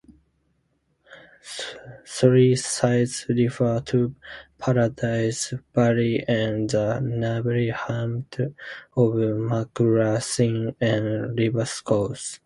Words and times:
Three 2.07 2.55
Cities 2.55 3.27
refers 3.29 3.83
to 3.89 4.15
Paradise 4.57 5.53
Valley 5.75 6.25
and 6.27 6.67
the 6.71 6.99
nearby 7.01 7.69
hamlets 7.81 8.39
of 8.97 9.13
McLaughlin 9.13 10.75
and 10.81 11.37
Rivercourse. 11.37 12.39